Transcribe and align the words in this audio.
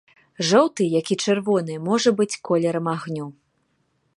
Жоўты, 0.51 0.87
як 0.99 1.11
і 1.15 1.17
чырвоны, 1.25 1.75
можа 1.91 2.09
быць 2.21 2.39
колерам 2.51 2.85
агню. 2.95 3.27